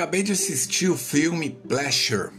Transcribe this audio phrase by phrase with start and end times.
[0.00, 2.30] Acabei de assistir o filme Pleasure.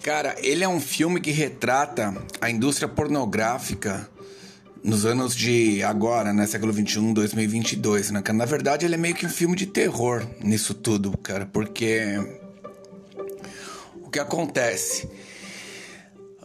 [0.00, 4.08] Cara, ele é um filme que retrata a indústria pornográfica
[4.84, 8.22] nos anos de agora, né, século 21, 2022, né?
[8.32, 12.16] Na verdade, ele é meio que um filme de terror nisso tudo, cara, porque
[13.96, 15.06] o que acontece?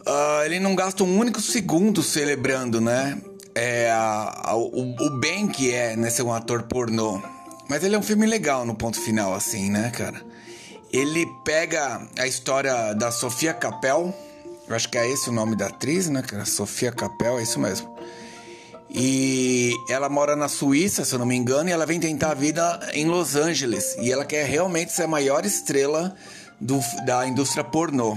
[0.00, 3.22] Uh, ele não gasta um único segundo celebrando, né?
[3.54, 7.22] É, a, a, o, o bem que é né, ser um ator pornô.
[7.68, 10.20] Mas ele é um filme legal no ponto final, assim, né, cara?
[10.92, 14.14] Ele pega a história da Sofia Capel,
[14.68, 16.44] eu acho que é esse o nome da atriz, né, cara?
[16.44, 17.94] Sofia Capel, é isso mesmo.
[18.90, 22.34] E ela mora na Suíça, se eu não me engano, e ela vem tentar a
[22.34, 23.96] vida em Los Angeles.
[23.98, 26.14] E ela quer realmente ser a maior estrela
[26.60, 28.16] do, da indústria pornô.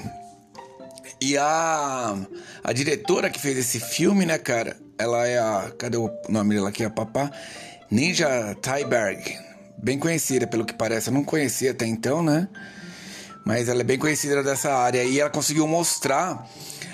[1.19, 2.15] E a,
[2.63, 4.77] a diretora que fez esse filme, né, cara?
[4.99, 5.71] Ela é a.
[5.77, 6.83] Cadê o nome dela aqui?
[6.83, 7.31] A papá?
[7.89, 9.37] Ninja Tyberg,
[9.77, 11.09] bem conhecida pelo que parece.
[11.09, 12.47] Eu não conhecia até então, né?
[13.45, 16.45] Mas ela é bem conhecida dessa área e ela conseguiu mostrar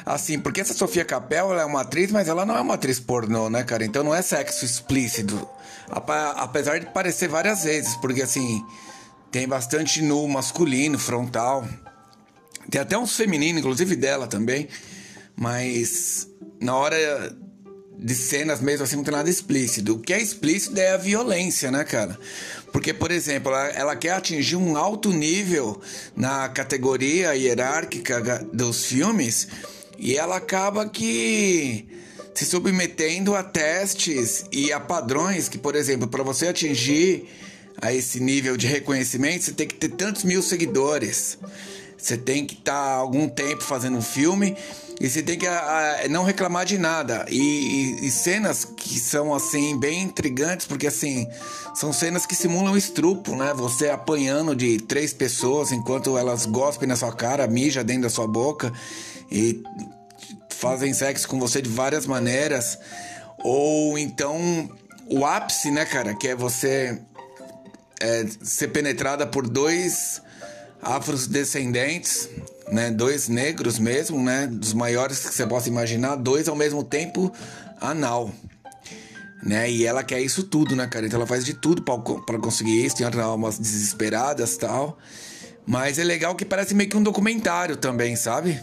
[0.05, 2.99] assim, porque essa Sofia Capel ela é uma atriz, mas ela não é uma atriz
[2.99, 3.83] pornô, né, cara?
[3.83, 5.47] Então não é sexo explícito.
[5.89, 8.63] Apesar de parecer várias vezes, porque assim,
[9.31, 11.67] tem bastante nu masculino, frontal.
[12.69, 14.67] Tem até uns femininos, inclusive dela também.
[15.35, 16.27] Mas
[16.61, 17.35] na hora
[17.97, 19.93] de cenas mesmo assim não tem nada explícito.
[19.93, 22.17] O que é explícito é a violência, né, cara?
[22.71, 25.79] Porque, por exemplo, ela, ela quer atingir um alto nível
[26.15, 29.47] na categoria hierárquica dos filmes
[29.97, 31.87] e ela acaba que
[32.33, 37.29] se submetendo a testes e a padrões que, por exemplo, para você atingir
[37.81, 41.37] a esse nível de reconhecimento, você tem que ter tantos mil seguidores.
[41.97, 44.57] Você tem que estar tá algum tempo fazendo um filme
[45.03, 47.25] e você tem que a, a, não reclamar de nada.
[47.29, 51.27] E, e, e, cenas que são, assim, bem intrigantes, porque, assim,
[51.75, 53.53] são cenas que simulam estrupo, né?
[53.53, 58.25] Você apanhando de três pessoas enquanto elas gospem na sua cara, mija dentro da sua
[58.25, 58.71] boca
[59.29, 59.61] e
[60.47, 62.79] fazem sexo com você de várias maneiras.
[63.39, 64.71] Ou então,
[65.09, 66.13] o ápice, né, cara?
[66.15, 66.97] Que é você
[67.99, 70.21] é, ser penetrada por dois
[70.83, 72.29] afrodescendentes,
[72.71, 72.91] né?
[72.91, 74.47] Dois negros mesmo, né?
[74.47, 77.31] Dos maiores que você possa imaginar, dois ao mesmo tempo
[77.79, 78.31] anal.
[79.41, 79.69] Né?
[79.69, 81.05] E ela quer isso tudo, né, cara?
[81.05, 82.95] Então ela faz de tudo para conseguir isso.
[82.95, 84.97] Tem outras almas desesperadas tal.
[85.65, 88.59] Mas é legal que parece meio que um documentário também, sabe?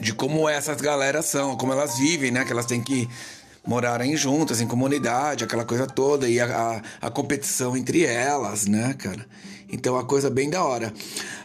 [0.00, 2.44] De como essas galeras são, como elas vivem, né?
[2.44, 3.06] Que elas têm que
[3.66, 8.94] morarem juntas, em comunidade, aquela coisa toda, e a, a, a competição entre elas, né,
[8.94, 9.26] cara?
[9.72, 10.92] Então a coisa bem da hora.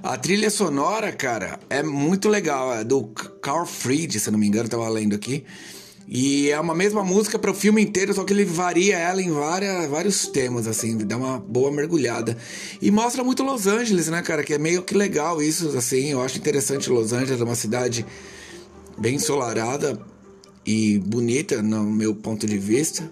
[0.04, 2.74] A trilha sonora, cara, é muito legal.
[2.74, 3.04] É do
[3.42, 5.46] Carl Fried, se não me engano, tava lendo aqui.
[6.10, 9.30] E é uma mesma música para o filme inteiro, só que ele varia ela em
[9.30, 12.38] várias, vários temas, assim, dá uma boa mergulhada.
[12.82, 14.44] E mostra muito Los Angeles, né, cara?
[14.44, 16.12] Que é meio que legal isso, assim.
[16.12, 18.06] Eu acho interessante Los Angeles, é uma cidade
[18.98, 20.00] bem ensolarada
[20.68, 23.10] e bonita, no meu ponto de vista.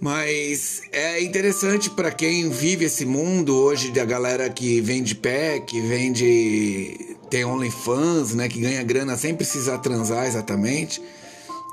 [0.00, 7.16] Mas é interessante para quem vive esse mundo hoje da galera que vende pack, vende
[7.30, 11.00] tem OnlyFans, né, que ganha grana sem precisar transar exatamente.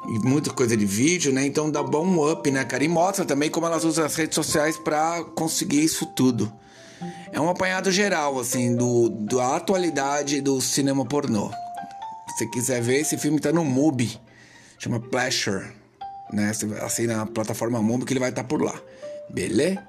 [0.08, 1.48] E muita coisa de vídeo, né?
[1.48, 2.84] Então dá bom up, né, cara?
[2.84, 6.52] E mostra também como elas usam as redes sociais para conseguir isso tudo.
[7.32, 11.50] É um apanhado geral, assim, do, da atualidade do cinema pornô.
[12.38, 14.20] Se quiser ver, esse filme tá no MUBI.
[14.78, 15.66] Chama Pleasure
[16.32, 16.52] né?
[16.82, 18.80] Assim na plataforma Mundo que ele vai estar por lá.
[19.30, 19.82] Beleza?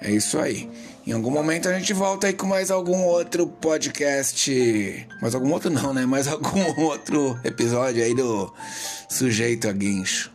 [0.00, 0.68] É isso aí.
[1.06, 5.08] Em algum momento a gente volta aí com mais algum outro podcast.
[5.22, 6.04] Mais algum outro não, né?
[6.04, 8.52] Mais algum outro episódio aí do
[9.08, 10.30] Sujeito a Guincho.